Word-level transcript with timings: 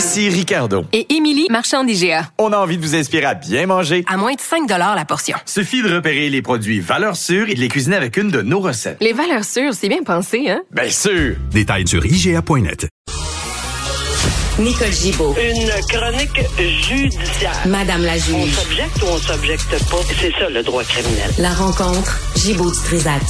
Ici 0.00 0.30
Ricardo. 0.30 0.86
et 0.94 1.14
Émilie, 1.14 1.46
marchand 1.50 1.84
d'IGA. 1.84 2.30
On 2.38 2.54
a 2.54 2.56
envie 2.56 2.78
de 2.78 2.82
vous 2.82 2.94
inspirer 2.94 3.26
à 3.26 3.34
bien 3.34 3.66
manger. 3.66 4.02
À 4.08 4.16
moins 4.16 4.32
de 4.32 4.40
5 4.40 4.66
la 4.66 5.04
portion. 5.04 5.36
Suffit 5.44 5.82
de 5.82 5.94
repérer 5.94 6.30
les 6.30 6.40
produits 6.40 6.80
valeurs 6.80 7.16
sûres 7.16 7.50
et 7.50 7.54
de 7.54 7.60
les 7.60 7.68
cuisiner 7.68 7.96
avec 7.96 8.16
une 8.16 8.30
de 8.30 8.40
nos 8.40 8.60
recettes. 8.60 8.96
Les 9.02 9.12
valeurs 9.12 9.44
sûres, 9.44 9.74
c'est 9.74 9.90
bien 9.90 10.02
pensé, 10.02 10.48
hein? 10.48 10.62
Bien 10.70 10.88
sûr! 10.88 11.36
Détails 11.50 11.86
sur 11.86 12.02
IGA.net. 12.06 12.88
Nicole 14.58 14.90
Gibaud, 14.90 15.34
Une 15.38 15.68
chronique 15.94 16.40
judiciaire. 16.88 17.52
Madame 17.66 18.02
la 18.02 18.14
On 18.14 18.16
juge. 18.46 18.54
s'objecte 18.54 19.02
ou 19.02 19.06
on 19.06 19.18
s'objecte 19.18 19.70
pas? 19.90 19.96
C'est 20.18 20.32
ça 20.32 20.48
le 20.48 20.62
droit 20.62 20.82
criminel. 20.82 21.30
La 21.36 21.52
rencontre, 21.52 22.18
Gibaud 22.36 22.70
du 22.70 22.78
Trisac. 22.86 23.20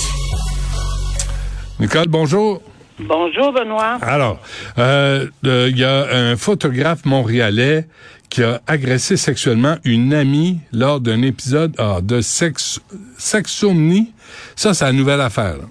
Nicole, 1.80 2.06
bonjour. 2.06 2.62
Bonjour, 3.02 3.52
Benoît. 3.52 3.98
Alors, 4.02 4.38
euh, 4.78 5.26
euh, 5.46 5.68
il 5.70 5.78
y 5.78 5.84
a 5.84 6.04
un 6.12 6.36
photographe 6.36 7.04
montréalais 7.04 7.84
qui 8.28 8.42
a 8.42 8.60
agressé 8.66 9.16
sexuellement 9.16 9.76
une 9.84 10.14
amie 10.14 10.60
lors 10.72 11.00
d'un 11.00 11.22
épisode 11.22 11.74
ah, 11.78 12.00
de 12.02 12.20
sex, 12.20 12.80
sexomnie. 13.18 14.12
Ça, 14.54 14.74
c'est 14.74 14.84
la 14.84 14.92
nouvelle 14.92 15.20
affaire. 15.20 15.56
là. 15.56 15.64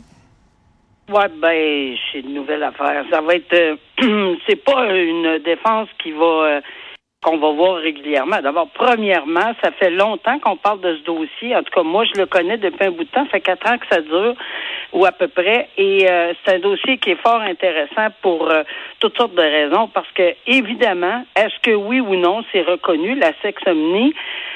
Ouais, 1.16 1.28
ben, 1.42 1.95
c'est 2.12 2.20
une 2.20 2.34
nouvelle 2.34 2.64
affaire. 2.64 3.03
Ça 3.09 3.22
va 3.22 3.36
être, 3.36 3.53
euh, 3.53 4.36
c'est 4.48 4.64
pas 4.64 4.94
une 4.94 5.40
défense 5.40 5.88
qui 6.03 6.12
va, 6.12 6.62
qu'on 7.22 7.38
va 7.38 7.52
voir 7.52 7.75
régulièrement. 7.78 8.42
D'abord, 8.42 8.70
premièrement, 8.73 9.53
ça 9.62 9.72
fait 9.72 9.89
longtemps 9.89 10.39
qu'on 10.39 10.56
parle 10.56 10.80
de 10.80 10.95
ce 10.95 11.03
dossier. 11.03 11.53
En 11.53 11.64
tout 11.64 11.73
cas, 11.73 11.84
moi, 11.84 12.06
je 12.06 12.17
le 12.17 12.25
connais 12.25 12.58
depuis 12.58 12.86
un 12.86 12.92
bout 12.92 13.03
de 13.03 13.09
temps. 13.09 13.25
Ça 13.25 13.31
fait 13.31 13.42
quatre 13.42 13.70
ans 13.70 13.78
que 13.78 13.86
ça 13.92 14.02
dure, 14.02 14.36
ou 14.94 15.06
à 15.06 15.12
peu 15.12 15.28
près. 15.28 15.67
Et 15.78 16.09
euh, 16.09 16.34
c'est 16.45 16.56
un 16.56 16.59
dossier 16.59 16.97
qui 16.97 17.12
est 17.12 17.22
fort 17.22 17.42
intéressant 17.42 18.08
pour 18.22 18.50
euh, 18.50 18.64
toutes 19.02 19.17
sortes 19.17 19.36
de 19.36 19.42
raisons. 19.42 19.90
Parce 19.90 20.09
que, 20.14 20.34
évidemment, 20.47 21.25
est-ce 21.36 21.59
que 21.62 21.75
oui 21.75 22.00
ou 22.00 22.16
non, 22.16 22.45
c'est 22.53 22.62
reconnu 22.62 23.16
la 23.16 23.34
sexomnie? 23.42 24.14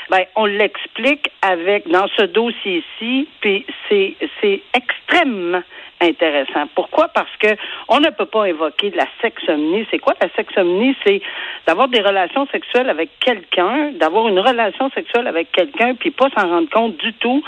Ben, 0.09 0.23
on 0.37 0.45
l'explique 0.45 1.29
avec 1.41 1.89
dans 1.89 2.07
ce 2.15 2.23
dossier-ci, 2.23 3.27
puis 3.41 3.65
c'est 3.89 4.61
extrêmement 4.73 5.63
intéressant. 6.03 6.67
Pourquoi? 6.75 7.07
Parce 7.09 7.35
que 7.37 7.47
on 7.87 7.99
ne 7.99 8.09
peut 8.09 8.25
pas 8.25 8.45
évoquer 8.45 8.91
de 8.91 8.97
la 8.97 9.07
sexomnie. 9.21 9.85
C'est 9.91 9.99
quoi 9.99 10.13
la 10.21 10.29
sexomnie? 10.35 10.95
C'est 11.05 11.21
d'avoir 11.65 11.87
des 11.87 12.01
relations 12.01 12.47
sexuelles 12.51 12.89
avec 12.89 13.09
quelqu'un, 13.19 13.91
d'avoir 13.93 14.27
une 14.27 14.39
relation 14.39 14.89
sexuelle 14.91 15.27
avec 15.27 15.51
quelqu'un, 15.51 15.95
puis 15.95 16.11
pas 16.11 16.29
s'en 16.37 16.47
rendre 16.47 16.69
compte 16.69 16.97
du 16.97 17.13
tout. 17.13 17.43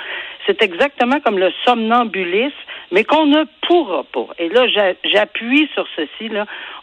C'est 0.45 0.61
exactement 0.61 1.20
comme 1.20 1.39
le 1.39 1.52
somnambulisme, 1.66 2.53
mais 2.92 3.03
qu'on 3.03 3.26
ne 3.26 3.44
pourra 3.67 4.03
pas. 4.03 4.28
Et 4.38 4.50
là, 4.50 4.67
j'a- 4.67 4.94
j'appuie 5.03 5.70
sur 5.73 5.88
ceci. 5.95 6.30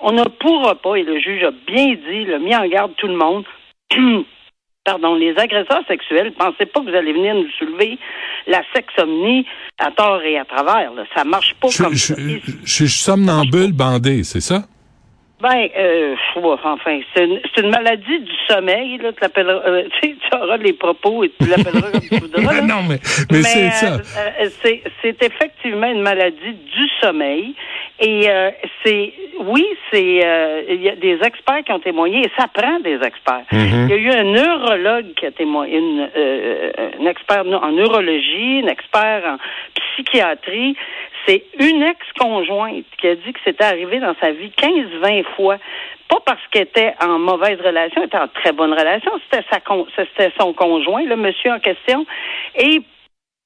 On 0.01 0.13
ne 0.13 0.25
pourra 0.25 0.75
pas, 0.75 0.97
et 0.97 1.03
le 1.03 1.19
juge 1.19 1.45
a 1.45 1.51
bien 1.51 1.95
dit, 1.95 2.23
il 2.23 2.33
a 2.35 2.39
mis 2.39 2.55
en 2.57 2.67
garde 2.67 2.95
tout 2.97 3.09
le 3.09 3.17
monde. 3.17 3.45
Pardon, 4.85 5.15
les 5.15 5.37
agresseurs 5.39 5.83
sexuels, 5.87 6.33
pensez 6.37 6.67
pas 6.67 6.81
que 6.81 6.91
vous 6.91 6.97
allez 6.97 7.13
venir 7.13 7.35
nous 7.37 7.49
soulever 7.57 7.99
la 8.49 8.63
sexomnie 8.75 9.47
à 9.79 9.93
tort 9.93 10.21
et 10.23 10.37
à 10.39 10.45
travers. 10.45 10.93
Là. 10.93 11.05
Ça 11.15 11.23
marche 11.25 11.55
pas 11.61 11.69
Je, 11.69 11.83
comme 11.85 11.95
je, 11.95 12.15
ça. 12.15 12.15
je 12.65 12.75
suis 12.75 12.89
somnambule 12.89 13.73
bandé, 13.73 14.25
c'est 14.25 14.41
ça? 14.41 14.65
Ben, 15.43 15.69
euh, 15.77 16.15
enfin, 16.37 17.01
c'est 17.17 17.25
une, 17.25 17.71
maladie 17.71 18.21
du 18.21 18.33
sommeil. 18.49 18.99
Là, 18.99 19.13
tu, 19.13 19.19
l'appelleras, 19.23 19.63
euh, 19.67 19.83
tu, 20.01 20.17
auras 20.33 20.57
les 20.57 20.73
propos 20.73 21.25
et 21.25 21.33
tu 21.41 21.49
l'appelleras 21.49 21.91
comme 21.91 22.01
tu 22.01 22.17
voudras. 22.17 22.55
là. 22.55 22.61
non, 22.63 22.83
mais, 22.89 23.01
mais, 23.29 23.43
c'est 23.43 23.67
euh, 23.67 23.71
ça. 23.71 23.95
euh, 23.97 24.49
c'est, 24.63 24.83
c'est 25.03 25.21
effectivement 25.21 25.89
une 25.89 26.03
maladie 26.03 26.53
du 26.53 26.89
sommeil. 27.01 27.57
Et 27.99 28.31
euh, 28.31 28.51
c'est 28.85 29.13
oui, 29.41 29.67
c'est 29.91 30.25
euh, 30.25 30.63
il 30.69 30.83
y 30.83 30.89
a 30.89 30.95
des 30.95 31.19
experts 31.25 31.65
qui 31.65 31.73
ont 31.73 31.81
témoigné 31.81 32.21
et 32.21 32.31
ça 32.39 32.47
prend 32.47 32.79
des 32.81 33.01
experts. 33.03 33.45
Mhm. 33.51 33.89
Il 33.89 33.91
y 33.91 33.93
a 33.93 33.97
eu 33.97 34.11
un 34.11 34.25
neurologue 34.25 35.15
qui 35.17 35.27
a 35.27 35.33
témoigné, 35.33 35.77
une, 35.79 36.09
euh, 36.17 36.73
un 37.01 37.07
expert 37.07 37.45
en 37.47 37.73
neurologie, 37.73 38.63
un 38.65 38.69
expert 38.69 39.23
en 39.27 39.37
psychiatrie. 39.75 40.77
C'est 41.27 41.45
une 41.61 41.83
ex-conjointe 41.83 42.85
qui 42.99 43.07
a 43.09 43.15
dit 43.15 43.33
que 43.33 43.39
c'était 43.45 43.65
arrivé 43.65 44.01
dans 44.01 44.15
sa 44.21 44.33
vie 44.33 44.51
15-20 44.57 45.25
fois. 45.37 45.59
Pas 46.09 46.21
parce 46.27 46.41
qu'elle 46.51 46.63
était 46.63 46.95
en 47.01 47.19
mauvaise 47.19 47.61
relation, 47.61 48.01
elle 48.03 48.09
était 48.09 48.19
en 48.19 48.29
très 48.29 48.53
bonne 48.53 48.73
relation. 48.73 49.13
C'était 49.31 49.45
sa 49.51 49.61
con- 49.61 49.87
c'était 49.97 50.33
son 50.39 50.53
conjoint, 50.53 51.05
le 51.05 51.17
monsieur 51.17 51.53
en 51.53 51.59
question. 51.61 52.05
Et 52.57 52.81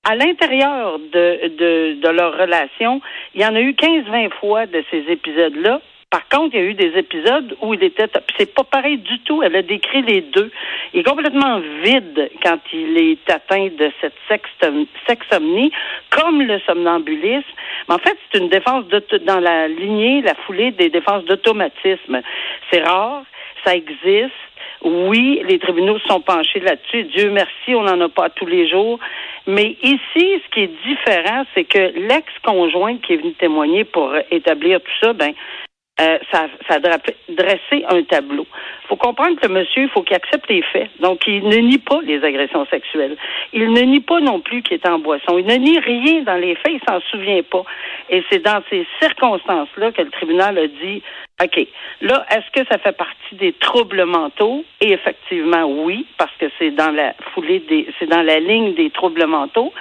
à 0.09 0.15
l'intérieur 0.17 0.99
de, 0.99 1.49
de, 1.49 2.01
de 2.01 2.09
leur 2.09 2.37
relation, 2.39 3.01
il 3.35 3.43
y 3.43 3.47
en 3.47 3.55
a 3.55 3.61
eu 3.61 3.73
15-20 3.73 4.31
fois 4.41 4.67
de 4.67 4.83
ces 4.91 5.05
épisodes-là. 5.09 5.81
Par 6.11 6.29
contre, 6.29 6.55
il 6.55 6.61
y 6.61 6.63
a 6.63 6.67
eu 6.67 6.75
des 6.75 6.97
épisodes 6.97 7.57
où 7.61 7.75
il 7.75 7.83
était. 7.83 8.07
C'est 8.39 8.55
pas 8.55 8.63
pareil 8.63 8.99
du 8.99 9.19
tout. 9.21 9.43
Elle 9.43 9.57
a 9.57 9.63
décrit 9.63 10.03
les 10.03 10.21
deux. 10.21 10.53
Il 10.95 11.01
est 11.01 11.03
complètement 11.03 11.61
vide 11.83 12.31
quand 12.43 12.59
il 12.73 12.97
est 12.97 13.29
atteint 13.31 13.67
de 13.67 13.91
cette 14.01 14.15
sexomnie, 15.07 15.73
comme 16.11 16.43
le 16.43 16.61
somnambulisme. 16.61 17.45
Mais 17.89 17.95
en 17.97 17.99
fait, 17.99 18.17
c'est 18.33 18.39
une 18.39 18.49
défense 18.49 18.87
d'auto- 18.87 19.19
dans 19.19 19.41
la 19.41 19.67
lignée, 19.67 20.23
la 20.23 20.35
foulée 20.47 20.71
des 20.71 20.91
défenses 20.91 21.25
d'automatisme. 21.25 22.23
C'est 22.71 22.83
rare, 22.83 23.25
ça 23.65 23.75
existe. 23.75 24.33
Oui, 24.83 25.43
les 25.49 25.59
tribunaux 25.59 25.99
sont 26.07 26.21
penchés 26.21 26.61
là-dessus. 26.61 27.05
Dieu 27.05 27.31
merci, 27.31 27.75
on 27.75 27.83
n'en 27.83 28.01
a 28.01 28.09
pas 28.09 28.31
tous 28.31 28.47
les 28.47 28.69
jours. 28.69 29.01
Mais 29.49 29.77
ici, 29.83 29.99
ce 30.15 30.49
qui 30.53 30.61
est 30.61 30.75
différent, 30.87 31.45
c'est 31.55 31.65
que 31.65 31.93
l'ex-conjointe 32.09 33.01
qui 33.03 33.15
est 33.15 33.17
venue 33.17 33.33
témoigner 33.35 33.85
pour 33.85 34.15
établir 34.31 34.81
tout 34.81 34.93
ça, 35.01 35.13
ben, 35.13 35.33
euh, 35.99 36.19
ça, 36.31 36.47
ça 36.69 36.79
dressé 36.79 37.85
un 37.89 38.03
tableau. 38.03 38.47
Faut 38.89 38.97
comprendre 38.97 39.41
que 39.41 39.47
le 39.49 39.55
monsieur, 39.55 39.85
il 39.85 39.89
faut 39.89 40.03
qu'il 40.03 40.17
accepte 40.17 40.49
les 40.51 40.63
faits. 40.63 40.91
Donc, 41.01 41.27
il 41.27 41.43
ne 41.49 41.57
nie 41.57 41.79
pas 41.79 42.01
les 42.03 42.23
agressions 42.23 42.67
sexuelles. 42.67 43.17
Il 43.55 43.73
ne 43.73 43.81
nie 43.81 44.01
pas 44.01 44.21
non 44.21 44.41
plus 44.41 44.63
qu'il 44.63 44.75
est 44.75 44.87
en 44.87 44.99
boisson. 44.99 45.39
Il 45.39 45.47
ne 45.47 45.55
nie 45.55 45.79
rien 45.79 46.23
dans 46.23 46.37
les 46.37 46.55
faits, 46.57 46.73
il 46.75 46.81
s'en 46.87 47.01
souvient 47.11 47.43
pas. 47.43 47.65
Et 48.11 48.23
c'est 48.31 48.45
dans 48.45 48.63
ces 48.69 48.87
circonstances-là 49.01 49.93
que 49.93 50.03
le 50.03 50.11
tribunal 50.11 50.59
a 50.59 50.67
dit, 50.67 51.03
OK, 51.43 51.67
là, 52.01 52.25
est-ce 52.31 52.51
que 52.53 52.67
ça 52.71 52.79
fait 52.79 52.97
partie 52.97 53.35
des 53.35 53.53
troubles 53.53 54.05
mentaux? 54.05 54.65
Et 54.81 54.93
effectivement, 54.93 55.65
oui, 55.65 56.07
parce 56.17 56.33
que 56.39 56.47
c'est 56.59 56.71
dans 56.71 56.91
la 56.91 57.15
foulée 57.35 57.61
des, 57.61 57.87
c'est 57.99 58.09
dans 58.09 58.23
la 58.23 58.41
ligne 58.41 58.75
des 58.75 58.91
troubles 58.91 59.27
mentaux. 59.27 59.73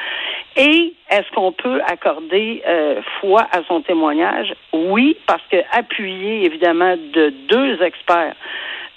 Et 0.55 0.93
est-ce 1.09 1.29
qu'on 1.35 1.51
peut 1.51 1.81
accorder 1.85 2.63
euh, 2.65 3.01
foi 3.19 3.45
à 3.51 3.61
son 3.67 3.81
témoignage? 3.81 4.53
Oui, 4.73 5.17
parce 5.27 5.43
que 5.51 5.57
appuyé 5.71 6.45
évidemment 6.45 6.95
de 6.95 7.33
deux 7.49 7.81
experts 7.81 8.35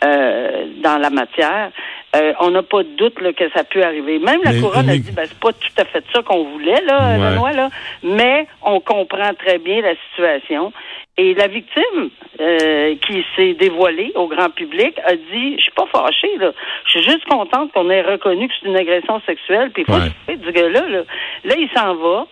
euh, 0.05 0.67
dans 0.83 0.99
la 0.99 1.11
matière, 1.11 1.73
euh, 2.17 2.33
on 2.41 2.51
n'a 2.51 2.63
pas 2.63 2.85
de 2.85 2.91
doute 2.91 3.21
là, 3.21 3.33
que 3.33 3.51
ça 3.51 3.65
peut 3.65 3.83
arriver. 3.83 4.19
Même 4.21 4.41
la 4.45 4.53
Mais, 4.53 4.61
couronne 4.61 4.89
a 4.89 4.97
dit, 4.97 5.11
ben, 5.11 5.27
c'est 5.27 5.41
pas 5.41 5.53
tout 5.53 5.69
à 5.77 5.85
fait 5.85 6.05
ça 6.13 6.23
qu'on 6.23 6.45
voulait, 6.45 6.81
là, 6.87 7.19
Ouais. 7.19 7.53
Là, 7.53 7.69
mais 8.03 8.47
on 8.63 8.81
comprend 8.81 9.35
très 9.35 9.59
bien 9.59 9.83
la 9.83 9.95
situation. 10.11 10.73
Et 11.19 11.35
la 11.35 11.49
victime 11.49 12.11
euh, 12.41 12.95
qui 13.07 13.25
s'est 13.35 13.55
dévoilée 13.55 14.13
au 14.15 14.29
grand 14.29 14.51
public 14.51 14.97
a 15.05 15.17
dit, 15.17 15.57
je 15.57 15.63
suis 15.63 15.73
pas 15.73 15.87
fâchée, 15.87 16.37
là. 16.39 16.53
Je 16.87 16.91
suis 16.91 17.03
juste 17.03 17.25
contente 17.25 17.73
qu'on 17.73 17.91
ait 17.91 18.03
reconnu 18.03 18.49
que 18.49 18.55
c'est 18.61 18.69
une 18.69 18.77
agression 18.77 19.21
sexuelle. 19.27 19.71
Puis 19.73 19.85
il 19.87 19.93
faut 19.93 20.01
Ouais. 20.01 20.37
du 20.37 20.53
gars-là. 20.53 20.89
Là, 20.89 21.03
là 21.45 21.55
il 21.59 21.69
s'en 21.77 21.95
va 21.97 22.27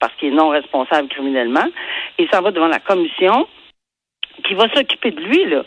parce 0.00 0.14
qu'il 0.14 0.28
est 0.28 0.36
non 0.36 0.48
responsable 0.48 1.08
criminellement. 1.08 1.66
Il 2.18 2.28
s'en 2.30 2.40
va 2.40 2.50
devant 2.50 2.68
la 2.68 2.78
commission 2.78 3.46
qui 4.44 4.54
va 4.54 4.68
s'occuper 4.74 5.10
de 5.10 5.20
lui, 5.20 5.44
là. 5.44 5.62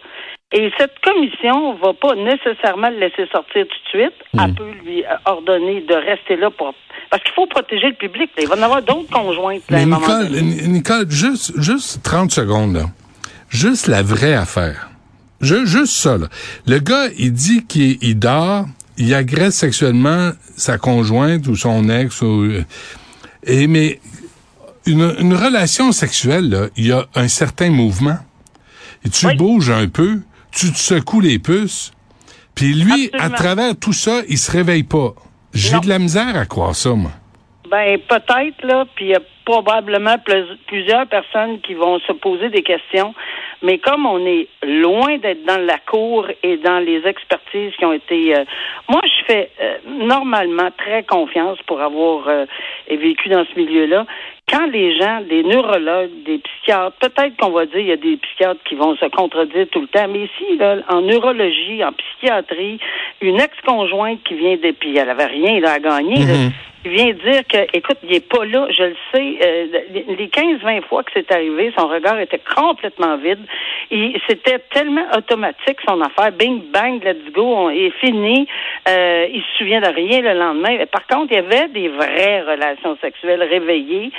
Et 0.56 0.72
cette 0.78 0.94
commission 1.04 1.74
va 1.78 1.94
pas 1.94 2.14
nécessairement 2.16 2.90
le 2.90 3.00
laisser 3.00 3.26
sortir 3.32 3.66
tout 3.68 3.98
de 3.98 4.02
suite. 4.04 4.14
Elle 4.40 4.54
peut 4.54 4.72
lui 4.86 5.04
euh, 5.04 5.08
ordonner 5.26 5.82
de 5.82 5.96
rester 5.96 6.36
là 6.36 6.52
pour 6.52 6.76
parce 7.10 7.24
qu'il 7.24 7.34
faut 7.34 7.48
protéger 7.48 7.88
le 7.88 7.96
public. 7.96 8.30
Il 8.40 8.48
va 8.48 8.56
y 8.56 8.60
en 8.60 8.64
avoir 8.64 8.82
d'autres 8.84 9.10
conjointes 9.10 9.64
là, 9.70 9.78
Mais 9.80 9.86
Nicole, 9.86 10.30
Nicole, 10.68 11.10
juste, 11.10 11.60
juste 11.60 12.04
30 12.04 12.32
secondes, 12.32 12.76
là. 12.76 12.86
Juste 13.50 13.88
la 13.88 14.02
vraie 14.04 14.34
affaire. 14.36 14.90
Ju- 15.42 15.66
juste 15.68 15.94
ça, 15.94 16.18
là. 16.18 16.28
Le 16.68 16.80
gars, 16.80 17.08
il 17.18 17.34
dit 17.34 17.66
qu'il 17.66 17.98
il 18.04 18.18
dort, 18.18 18.66
il 18.98 19.14
agresse 19.14 19.56
sexuellement 19.56 20.32
sa 20.56 20.78
conjointe 20.78 21.48
ou 21.48 21.56
son 21.56 21.90
ex 21.90 22.22
ou, 22.22 22.44
euh, 22.44 22.64
et, 23.46 23.68
mais, 23.68 24.00
une, 24.86 25.16
une 25.20 25.34
relation 25.36 25.92
sexuelle, 25.92 26.50
là, 26.50 26.68
il 26.78 26.88
y 26.88 26.92
a 26.92 27.06
un 27.16 27.28
certain 27.28 27.70
mouvement. 27.70 28.18
Et 29.06 29.10
tu 29.10 29.28
Oui. 29.28 29.36
bouges 29.36 29.70
un 29.72 29.88
peu, 29.88 30.20
tu 30.56 30.72
te 30.72 30.78
secoues 30.78 31.22
les 31.22 31.40
puces, 31.40 31.92
puis 32.56 32.74
lui, 32.74 33.10
à 33.20 33.30
travers 33.30 33.78
tout 33.80 33.94
ça, 33.94 34.22
il 34.30 34.38
se 34.38 34.52
réveille 34.52 34.84
pas. 34.84 35.14
J'ai 35.54 35.80
de 35.80 35.90
la 35.90 36.00
misère 36.00 36.36
à 36.36 36.46
croire 36.46 36.76
ça, 36.76 36.92
moi. 36.94 37.12
Ben 37.70 37.98
peut-être 38.08 38.64
là, 38.64 38.86
puis 38.96 39.06
il 39.06 39.12
y 39.12 39.16
a 39.16 39.20
probablement 39.46 40.18
plus- 40.20 40.58
plusieurs 40.68 41.08
personnes 41.08 41.60
qui 41.62 41.74
vont 41.74 42.00
se 42.00 42.14
poser 42.14 42.50
des 42.50 42.62
questions, 42.62 43.14
mais 43.62 43.78
comme 43.80 44.06
on 44.06 44.24
est 44.26 44.48
loin 44.64 45.18
d'être 45.18 45.44
dans 45.46 45.58
la 45.60 45.80
cour 45.80 46.28
et 46.44 46.58
dans 46.58 46.80
les 46.80 47.02
expertises 47.06 47.72
qui 47.78 47.86
ont 47.86 47.94
été, 47.94 48.36
euh, 48.38 48.46
moi 48.90 49.02
je 49.06 49.26
fais 49.26 49.50
euh, 49.62 49.78
normalement 50.06 50.70
très 50.78 51.04
confiance 51.04 51.58
pour 51.66 51.82
avoir 51.82 52.28
euh, 52.28 52.46
vécu 52.90 53.30
dans 53.30 53.46
ce 53.46 53.60
milieu-là. 53.60 54.06
Quand 54.50 54.68
les 54.68 54.98
gens, 54.98 55.22
des 55.22 55.44
neurologues, 55.44 56.12
des 56.26 56.38
psychiatres, 56.38 56.98
peut-être 57.00 57.38
qu'on 57.38 57.52
va 57.52 57.66
dire 57.66 57.80
il 57.80 57.88
y 57.88 57.92
a 57.92 57.98
des 57.98 58.18
psychiatres 58.18 58.62
qui 58.66 58.76
vont 58.76 58.96
se 58.98 59.06
contredire 59.06 59.68
tout 59.72 59.82
le 59.82 59.88
temps, 59.88 60.08
mais 60.10 60.26
ici, 60.26 60.58
là, 60.58 60.78
en 60.90 61.02
neurologie, 61.02 61.84
en 61.84 61.94
psychiatrie, 61.94 62.80
une 63.22 63.40
ex-conjointe 63.40 64.22
qui 64.24 64.36
vient 64.36 64.58
de, 64.58 64.72
puis 64.72 64.98
elle 64.98 65.10
avait 65.10 65.26
rien 65.26 65.60
là, 65.60 65.74
à 65.74 65.80
gagner, 65.80 66.20
il 66.20 66.52
vient 66.86 67.14
dire 67.14 67.44
que, 67.48 67.78
écoute, 67.78 67.98
il 68.04 68.14
est 68.14 68.28
pas 68.28 68.46
là, 68.46 68.68
je 68.70 68.84
le 68.84 68.96
sais, 69.14 69.38
euh, 69.42 69.68
les 69.94 70.28
15-20 70.28 70.84
fois 70.84 71.04
que 71.04 71.12
c'est 71.14 71.32
arrivé, 71.32 71.74
son 71.78 71.88
regard 71.88 72.20
était 72.20 72.42
complètement 72.56 73.18
vide. 73.18 73.40
Et 73.92 74.20
c'était 74.28 74.60
tellement 74.72 75.06
automatique, 75.16 75.78
son 75.88 76.02
affaire, 76.02 76.32
bing, 76.32 76.64
bang, 76.72 77.04
let's 77.04 77.32
go, 77.34 77.44
on 77.44 77.70
est 77.70 77.92
fini. 78.00 78.48
Euh, 78.88 79.28
il 79.32 79.42
se 79.42 79.58
souvient 79.58 79.82
de 79.82 79.88
rien 79.88 80.22
le 80.22 80.38
lendemain. 80.38 80.86
Par 80.92 81.08
contre, 81.08 81.32
il 81.32 81.36
y 81.36 81.40
avait 81.40 81.68
des 81.70 81.90
vraies 81.90 82.42
relations 82.42 82.98
sexuelles 83.02 83.44
réveillées. 83.44 84.12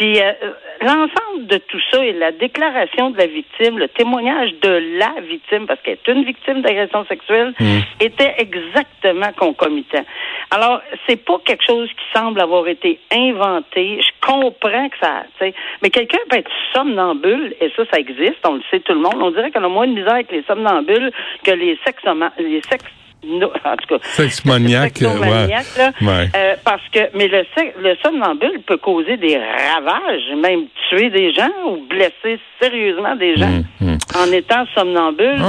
Puis 0.00 0.18
euh, 0.18 0.32
l'ensemble 0.80 1.46
de 1.46 1.58
tout 1.58 1.80
ça 1.90 2.02
et 2.02 2.14
la 2.14 2.32
déclaration 2.32 3.10
de 3.10 3.18
la 3.18 3.26
victime, 3.26 3.78
le 3.78 3.86
témoignage 3.88 4.50
de 4.62 4.98
la 4.98 5.20
victime, 5.20 5.66
parce 5.66 5.78
qu'elle 5.82 5.98
est 6.02 6.10
une 6.10 6.24
victime 6.24 6.62
d'agression 6.62 7.04
sexuelle, 7.04 7.52
était 8.00 8.34
exactement 8.38 9.30
concomitant. 9.36 10.02
Alors, 10.50 10.80
c'est 11.06 11.22
pas 11.22 11.38
quelque 11.44 11.62
chose 11.66 11.90
qui 11.90 12.18
semble 12.18 12.40
avoir 12.40 12.66
été 12.66 12.98
inventé. 13.12 14.00
Je 14.00 14.26
comprends 14.26 14.88
que 14.88 14.96
ça, 15.02 15.24
mais 15.82 15.90
quelqu'un 15.90 16.18
peut 16.30 16.38
être 16.38 16.50
somnambule, 16.72 17.54
et 17.60 17.70
ça, 17.76 17.82
ça 17.92 17.98
existe, 18.00 18.38
on 18.48 18.54
le 18.54 18.62
sait 18.70 18.80
tout 18.80 18.94
le 18.94 19.00
monde. 19.00 19.16
On 19.20 19.32
dirait 19.32 19.50
qu'on 19.50 19.64
a 19.64 19.68
moins 19.68 19.86
de 19.86 19.92
misère 19.92 20.14
avec 20.14 20.32
les 20.32 20.42
somnambules 20.44 21.12
que 21.44 21.50
les 21.50 21.78
les 22.38 22.62
sex 22.70 22.84
no- 23.24 23.52
en 23.64 23.76
tout 23.76 23.86
cas, 23.98 23.98
Sexe 24.02 24.44
maniaque, 24.44 24.98
sexomaniaque, 24.98 25.66
ouais. 25.76 25.82
là, 25.82 25.92
Ouais. 26.02 26.28
euh, 26.36 26.54
parce 26.64 26.82
que, 26.92 27.00
mais 27.16 27.28
le, 27.28 27.42
le 27.82 27.96
somnambule 28.02 28.60
peut 28.66 28.76
causer 28.78 29.16
des 29.16 29.36
ravages, 29.36 30.22
même 30.36 30.64
tuer 30.88 31.10
des 31.10 31.32
gens 31.32 31.50
ou 31.66 31.78
blesser 31.88 32.38
sérieusement 32.60 33.16
des 33.16 33.36
gens 33.36 33.50
Hum, 33.80 33.88
hum. 33.88 33.98
en 34.16 34.32
étant 34.32 34.64
somnambule. 34.74 35.40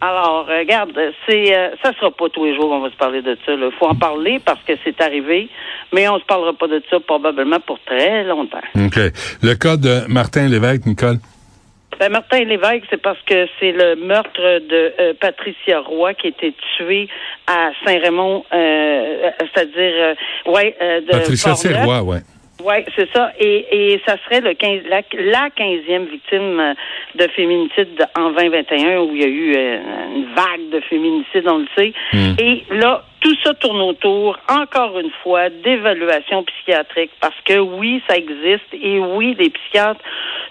Alors, 0.00 0.46
euh, 0.48 0.58
regarde, 0.60 0.92
c'est, 1.28 1.56
euh, 1.56 1.70
ça 1.82 1.92
sera 1.98 2.10
pas 2.10 2.28
tous 2.28 2.44
les 2.44 2.54
jours 2.54 2.68
qu'on 2.70 2.80
va 2.80 2.90
se 2.90 2.96
parler 2.96 3.22
de 3.22 3.36
ça. 3.46 3.52
Il 3.52 3.70
faut 3.78 3.86
en 3.86 3.94
parler 3.94 4.40
parce 4.44 4.60
que 4.64 4.72
c'est 4.84 5.00
arrivé, 5.00 5.48
mais 5.92 6.08
on 6.08 6.18
se 6.18 6.24
parlera 6.24 6.52
pas 6.52 6.68
de 6.68 6.82
ça 6.90 6.98
probablement 7.00 7.58
pour 7.60 7.78
très 7.84 8.24
longtemps. 8.24 8.58
OK. 8.76 8.98
Le 9.42 9.54
cas 9.54 9.76
de 9.76 10.00
Martin 10.08 10.48
Lévesque, 10.48 10.86
Nicole. 10.86 11.18
Ben, 12.00 12.08
Martin 12.08 12.44
Lévesque, 12.44 12.84
c'est 12.88 13.02
parce 13.02 13.20
que 13.26 13.46
c'est 13.60 13.72
le 13.72 13.94
meurtre 13.94 14.40
de 14.40 14.94
euh, 14.98 15.12
Patricia 15.20 15.80
Roy 15.80 16.14
qui 16.14 16.28
a 16.28 16.30
été 16.30 16.54
tuée 16.78 17.08
à 17.46 17.72
Saint-Raymond, 17.84 18.42
euh, 18.54 19.30
c'est-à-dire, 19.52 19.92
euh, 20.46 20.50
ouais, 20.50 20.74
euh, 20.80 21.02
de 21.02 21.10
Patricia 21.10 21.50
Portneuf. 21.50 21.74
Serrois, 21.74 22.02
ouais. 22.02 22.20
Oui, 22.64 22.74
c'est 22.96 23.08
ça. 23.14 23.32
Et, 23.38 23.92
et 23.92 24.00
ça 24.06 24.16
serait 24.24 24.40
le 24.40 24.54
15, 24.54 24.80
la, 24.88 25.02
la 25.12 25.48
15e 25.50 26.06
victime 26.10 26.58
euh, 26.60 26.74
de 27.16 27.28
féminicide 27.32 28.06
en 28.16 28.30
2021 28.30 29.00
où 29.00 29.14
il 29.14 29.20
y 29.20 29.24
a 29.24 29.28
eu 29.28 29.54
une 30.14 30.34
vague 30.34 30.70
de 30.72 30.80
féminicide, 30.80 31.46
on 31.46 31.58
le 31.58 31.68
sait. 31.76 31.92
Et 32.38 32.64
là, 32.70 33.04
tout 33.20 33.36
ça 33.44 33.52
tourne 33.52 33.80
autour, 33.82 34.38
encore 34.48 34.98
une 34.98 35.10
fois, 35.22 35.50
d'évaluation 35.50 36.44
psychiatrique 36.44 37.10
parce 37.20 37.38
que 37.44 37.58
oui, 37.58 38.02
ça 38.08 38.16
existe 38.16 38.72
et 38.72 38.98
oui, 38.98 39.36
les 39.38 39.50
psychiatres 39.50 40.00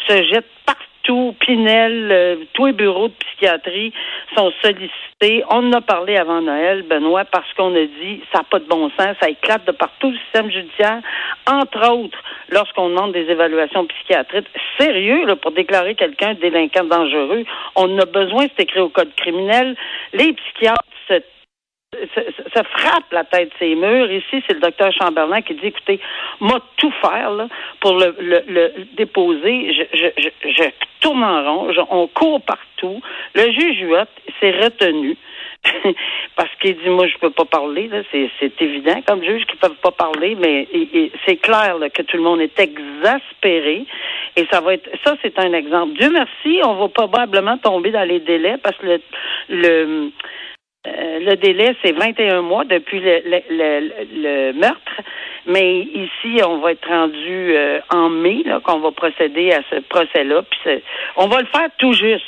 se 0.08 0.14
jettent 0.26 0.46
partout. 0.64 0.86
Pinel, 1.40 2.10
euh, 2.12 2.36
tous 2.54 2.68
les 2.68 2.74
bureaux 2.74 3.08
de 3.08 3.14
psychiatrie 3.14 3.92
sont 4.36 4.52
sollicités. 4.62 5.44
On 5.50 5.68
en 5.68 5.74
a 5.74 5.82
parlé 5.82 6.18
avant 6.18 6.42
Noël, 6.42 6.84
Benoît, 6.84 7.26
parce 7.26 7.52
qu'on 7.54 7.76
a 7.76 7.86
dit 7.86 8.22
ça 8.32 8.40
n'a 8.40 8.44
pas 8.44 8.60
de 8.60 8.66
bon 8.66 8.90
sens, 8.92 9.16
ça 9.22 9.30
éclate 9.30 9.66
de 9.66 9.72
partout 9.72 10.12
le 10.12 10.18
système 10.18 10.52
judiciaire, 10.52 11.02
entre 11.48 11.90
autres 11.90 12.18
lorsqu'on 12.50 12.90
demande 12.90 13.14
des 13.14 13.30
évaluations 13.30 13.88
psychiatriques. 13.88 14.48
Sérieux, 14.80 15.26
là, 15.26 15.36
pour 15.36 15.52
déclarer 15.52 15.96
quelqu'un 15.96 16.36
délinquant 16.36 16.84
dangereux, 16.84 17.44
on 17.76 17.98
a 17.98 18.06
besoin, 18.06 18.46
c'est 18.56 18.64
écrit 18.64 18.80
au 18.80 18.90
code 18.90 19.14
criminel. 19.16 19.76
Les 20.14 20.34
psychiatres 20.34 20.84
se 21.08 21.22
se 21.94 22.64
frappe 22.64 23.12
la 23.12 23.24
tête 23.24 23.52
ses 23.60 23.76
murs. 23.76 24.12
Ici, 24.12 24.44
c'est 24.48 24.54
le 24.54 24.60
docteur 24.60 24.92
Chamberlain 24.94 25.42
qui 25.42 25.56
dit, 25.56 25.68
écoutez, 25.68 26.00
moi, 26.40 26.60
tout 26.78 26.92
faire 27.02 27.32
là, 27.32 27.48
pour 27.80 27.98
le, 27.98 28.16
le, 28.20 28.44
le 28.48 28.74
déposer. 28.96 29.74
Je, 29.74 29.98
je, 29.98 30.08
je, 30.18 30.50
je 30.52 30.64
tourne 31.02 31.24
en 31.24 31.44
rond, 31.44 31.74
on 31.90 32.08
court 32.08 32.42
partout. 32.42 33.02
Le 33.34 33.52
juge 33.52 33.82
Huot 33.82 34.06
s'est 34.40 34.52
retenu. 34.52 35.18
Parce 36.36 36.50
qu'il 36.62 36.78
dit, 36.78 36.90
moi, 36.90 37.08
je 37.08 37.18
peux 37.18 37.32
pas 37.32 37.46
parler. 37.46 37.90
C'est, 38.12 38.62
évident 38.62 39.02
comme 39.06 39.24
juge 39.24 39.46
qu'ils 39.46 39.60
peuvent 39.60 39.80
pas 39.82 39.92
parler, 39.92 40.36
mais 40.40 40.68
c'est 41.26 41.38
clair 41.38 41.78
là, 41.78 41.90
que 41.90 42.02
tout 42.02 42.18
le 42.18 42.24
monde 42.24 42.40
est 42.40 42.60
exaspéré. 42.60 43.86
Et 44.36 44.48
ça 44.52 44.62
va 44.62 44.76
être, 44.76 44.90
ça, 45.04 45.16
c'est 45.22 45.38
un 45.38 45.52
exemple. 45.54 45.98
Dieu 45.98 46.10
merci, 46.12 46.62
on 46.64 46.76
va 46.76 46.88
probablement 46.88 47.58
tomber 47.58 47.92
dans 47.92 48.08
les 48.08 48.20
délais 48.20 48.58
parce 48.64 48.78
que 48.78 48.86
le, 48.86 49.02
le, 49.50 50.12
le 51.22 51.36
délai, 51.36 51.76
c'est 51.84 51.92
21 51.92 52.42
mois 52.42 52.66
depuis 52.66 53.00
le, 53.00 53.22
le, 53.26 53.40
le- 53.50 53.92
le 54.52 54.54
meurtre. 54.54 55.02
Mais 55.46 55.80
ici, 55.80 56.42
on 56.46 56.58
va 56.60 56.74
être 56.74 56.88
rendu 56.88 57.56
euh, 57.56 57.80
en 57.92 58.10
mai, 58.10 58.44
qu'on 58.64 58.80
va 58.80 58.92
procéder 58.92 59.52
à 59.52 59.62
ce 59.70 59.80
procès-là. 59.82 60.44
Puis 60.44 60.82
on 61.16 61.28
va 61.28 61.40
le 61.42 61.48
faire 61.48 61.70
tout 61.78 61.94
juste. 61.94 62.26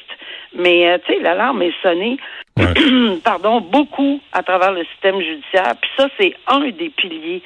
Mais, 0.56 0.90
euh, 0.90 0.98
tu 1.06 1.14
sais, 1.14 1.20
l'alarme 1.22 1.62
est 1.62 1.74
sonnée, 1.82 2.18
pardon, 3.24 3.62
beaucoup 3.62 4.20
à 4.34 4.44
travers 4.44 4.72
le 4.74 4.84
système 4.86 5.20
judiciaire. 5.22 5.74
Puis 5.82 5.92
ça, 5.98 6.08
c'est 6.20 6.34
un 6.48 6.60
des 6.70 6.90
piliers 6.90 7.42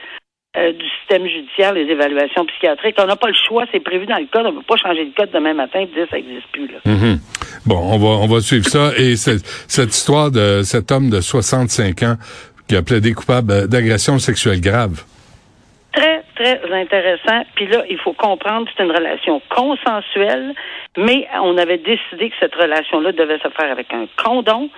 euh, 0.57 0.71
du 0.71 0.85
système 0.99 1.27
judiciaire, 1.27 1.73
les 1.73 1.81
évaluations 1.91 2.45
psychiatriques. 2.45 2.95
On 2.99 3.05
n'a 3.05 3.15
pas 3.15 3.27
le 3.27 3.33
choix, 3.47 3.65
c'est 3.71 3.79
prévu 3.81 4.05
dans 4.05 4.17
le 4.17 4.25
code. 4.25 4.45
On 4.47 4.51
ne 4.53 4.57
peut 4.57 4.65
pas 4.67 4.77
changer 4.77 5.03
le 5.05 5.11
code 5.11 5.31
demain 5.31 5.53
matin 5.53 5.81
et 5.81 5.85
dire 5.87 6.07
ça 6.09 6.15
n'existe 6.17 6.47
plus. 6.51 6.67
Là. 6.67 6.79
Mhm. 6.85 7.19
Bon, 7.65 7.77
on 7.77 7.97
va 7.97 8.23
on 8.23 8.27
va 8.27 8.41
suivre 8.41 8.67
ça 8.67 8.91
et 8.95 9.15
cette, 9.15 9.91
histoire 9.91 10.29
de 10.29 10.61
cet 10.63 10.91
homme 10.91 11.09
de 11.09 11.19
65 11.19 12.03
ans 12.03 12.15
qui 12.67 12.75
a 12.75 12.83
plaidé 12.83 13.13
coupable 13.13 13.67
d'agression 13.67 14.19
sexuelle 14.19 14.61
grave. 14.61 15.03
très, 16.35 16.59
très 16.59 16.71
intéressant. 16.71 17.43
Puis 17.55 17.67
là, 17.67 17.83
il 17.89 17.97
faut 17.97 18.13
comprendre 18.13 18.65
que 18.65 18.71
c'est 18.77 18.83
une 18.83 18.91
relation 18.91 19.41
consensuelle, 19.49 20.53
mais 20.97 21.27
on 21.41 21.57
avait 21.57 21.79
décidé 21.79 22.29
que 22.29 22.35
cette 22.39 22.55
relation-là 22.55 23.13
devait 23.13 23.39
se 23.39 23.49
faire 23.49 23.71
avec 23.71 23.91
un 23.93 24.05
condom. 24.23 24.69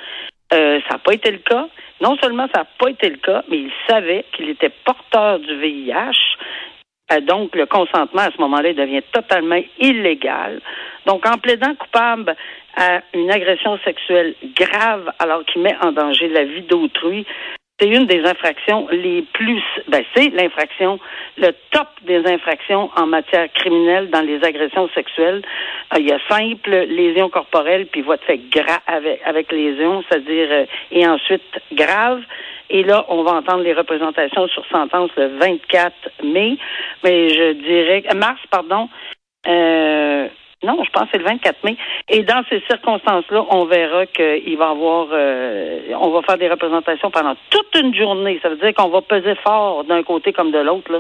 Euh, 0.54 0.80
ça 0.88 0.94
n'a 0.94 1.00
pas 1.00 1.14
été 1.14 1.32
le 1.32 1.40
cas. 1.40 1.68
Non 2.00 2.16
seulement 2.22 2.48
ça 2.54 2.60
n'a 2.60 2.68
pas 2.80 2.90
été 2.90 3.10
le 3.10 3.18
cas, 3.18 3.44
mais 3.50 3.58
il 3.58 3.72
savait 3.90 4.24
qu'il 4.34 4.50
était 4.50 4.72
porteur 4.86 5.40
du 5.40 5.60
VIH. 5.60 6.38
Euh, 7.12 7.22
donc, 7.22 7.56
le 7.56 7.66
consentement, 7.66 8.22
à 8.22 8.32
ce 8.32 8.42
moment-là, 8.42 8.74
devient 8.74 9.04
totalement 9.12 9.60
illégal. 9.80 10.62
Donc, 11.06 11.26
en 11.26 11.38
plaidant 11.38 11.74
coupable 11.76 12.36
à 12.76 13.02
une 13.14 13.32
agression 13.32 13.78
sexuelle 13.86 14.36
grave 14.56 15.10
alors 15.20 15.44
qu'il 15.46 15.62
met 15.62 15.76
en 15.82 15.92
danger 15.92 16.28
la 16.28 16.44
vie 16.44 16.62
d'autrui, 16.62 17.26
c'est 17.80 17.90
une 17.90 18.08
des 18.08 18.24
infractions 18.26 18.88
les 18.92 19.22
plus, 19.34 19.62
ben 19.88 20.04
c'est 20.16 20.30
l'infraction, 20.30 21.00
le 21.38 21.52
top 21.70 21.88
des 22.02 22.26
infractions 22.26 22.90
en 22.96 23.06
matière 23.06 23.52
criminelle 23.54 24.10
dans 24.10 24.22
les 24.22 24.44
agressions 24.44 24.90
sexuelles. 24.96 25.44
Euh, 25.94 26.00
il 26.00 26.08
y 26.08 26.12
a 26.12 26.18
simple 26.28 26.72
lésion 26.72 27.30
corporelle 27.30 27.86
puis 27.86 28.02
voie 28.02 28.18
fait 28.18 28.40
gra 28.50 28.80
avec, 28.88 29.22
avec 29.26 29.52
lésion, 29.52 30.04
c'est-à-dire 30.10 30.48
euh, 30.50 30.66
et 30.92 31.08
ensuite 31.08 31.44
grave. 31.72 32.22
Et 32.70 32.84
là, 32.84 33.06
on 33.10 33.24
va 33.24 33.34
entendre 33.34 33.64
les 33.64 33.74
représentations 33.74 34.48
sur 34.48 34.66
sentence 34.66 35.12
le 35.16 35.38
24 35.38 35.94
mai, 36.24 36.58
mais 37.04 37.30
je 37.30 37.54
dirais 37.54 38.04
mars, 38.16 38.40
pardon. 38.50 38.90
Euh, 39.48 40.28
non, 40.64 40.84
je 40.84 40.90
pense 40.90 41.04
que 41.04 41.10
c'est 41.14 41.18
le 41.20 41.24
24 41.26 41.64
mai. 41.64 41.78
Et 42.10 42.24
dans 42.24 42.44
ces 42.50 42.62
circonstances-là, 42.70 43.46
on 43.52 43.66
verra 43.66 44.06
qu'il 44.08 44.58
va 44.58 44.70
avoir, 44.70 45.08
euh, 45.12 45.82
on 46.00 46.10
va 46.10 46.22
faire 46.24 46.38
des 46.38 46.50
représentations 46.50 47.12
pendant 47.12 47.36
toute 47.50 47.82
une 47.82 47.94
journée. 47.94 48.40
Ça 48.42 48.50
veut 48.50 48.58
dire 48.58 48.74
qu'on 48.74 48.90
va 48.90 49.02
peser 49.02 49.36
fort 49.46 49.84
d'un 49.84 50.02
côté 50.04 50.34
comme 50.34 50.52
de 50.52 50.58
l'autre, 50.60 50.92
là, 50.92 51.00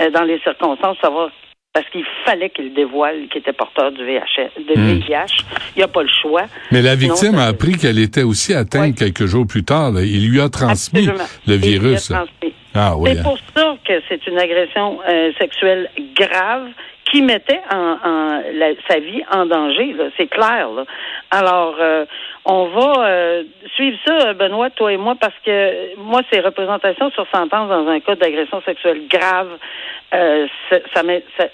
euh, 0.00 0.10
dans 0.10 0.22
les 0.24 0.38
circonstances, 0.40 0.96
savoir 1.02 1.30
parce 1.74 1.86
qu'il 1.90 2.06
fallait 2.24 2.48
qu'il 2.48 2.72
dévoile 2.72 3.28
qu'il 3.28 3.42
était 3.42 3.52
porteur 3.52 3.92
du 3.92 4.02
VIH. 4.02 4.48
De 4.66 4.80
Hmm. 4.80 4.98
VIH. 5.00 5.44
Il 5.74 5.78
n'y 5.80 5.82
a 5.82 5.88
pas 5.88 6.00
le 6.02 6.08
choix. 6.08 6.44
Mais 6.72 6.80
la 6.80 6.94
victime 6.94 7.34
a 7.34 7.44
appris 7.48 7.72
qu'elle 7.74 7.98
était 7.98 8.22
aussi 8.22 8.54
atteinte 8.54 8.98
Ouais. 8.98 9.12
quelques 9.12 9.26
jours 9.26 9.46
plus 9.46 9.62
tard. 9.62 9.92
là. 9.92 10.00
Il 10.00 10.30
lui 10.30 10.40
a 10.40 10.48
transmis 10.48 11.00
Absolument. 11.06 11.24
le 11.46 11.52
Et 11.52 11.56
il 11.56 11.60
lui 11.60 11.76
a 11.76 11.78
virus. 11.80 12.08
transmis. 12.08 12.54
Ah 12.76 12.96
oui. 12.96 13.10
C'est 13.14 13.22
pour 13.22 13.38
ça 13.54 13.76
que 13.84 14.02
c'est 14.08 14.26
une 14.26 14.38
agression 14.38 14.98
euh, 15.08 15.32
sexuelle 15.38 15.90
grave 16.14 16.68
qui 17.10 17.22
mettait 17.22 17.60
en, 17.72 17.96
en- 18.04 18.42
la- 18.52 18.74
sa 18.88 18.98
vie 18.98 19.22
en 19.30 19.46
danger. 19.46 19.94
C'est 20.16 20.26
clair. 20.26 20.68
là. 20.70 20.84
Alors, 21.30 21.76
euh, 21.80 22.04
on 22.44 22.66
va 22.68 23.06
euh, 23.06 23.42
suivre 23.76 23.96
ça, 24.04 24.32
Benoît, 24.34 24.70
toi 24.70 24.92
et 24.92 24.96
moi, 24.96 25.14
parce 25.20 25.34
que 25.44 25.96
moi, 25.98 26.22
ces 26.32 26.40
représentations 26.40 27.10
sur 27.12 27.26
sentence 27.32 27.68
dans 27.68 27.86
un 27.88 28.00
cas 28.00 28.16
d'agression 28.16 28.60
sexuelle 28.62 29.02
grave, 29.08 29.50
euh, 30.14 30.46
ça, 30.68 30.76
ça, 30.94 31.02
met- 31.04 31.24
ça- 31.38 31.48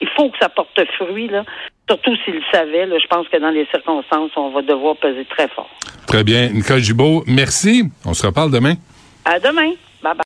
il 0.00 0.08
faut 0.16 0.28
que 0.30 0.38
ça 0.38 0.48
porte 0.48 0.80
fruit, 0.96 1.26
là. 1.28 1.42
Surtout 1.90 2.14
s'il 2.24 2.34
le 2.34 2.42
savait, 2.52 2.86
là, 2.86 2.96
je 3.02 3.06
pense 3.08 3.26
que 3.28 3.36
dans 3.38 3.50
les 3.50 3.66
circonstances, 3.72 4.30
on 4.36 4.50
va 4.50 4.62
devoir 4.62 4.94
peser 4.96 5.24
très 5.24 5.48
fort. 5.48 5.70
Très 6.06 6.22
bien. 6.22 6.50
Nicole 6.50 6.78
Gibault, 6.80 7.24
merci. 7.26 7.82
On 8.06 8.14
se 8.14 8.26
reparle 8.26 8.52
demain. 8.52 8.74
À 9.24 9.40
demain. 9.40 9.72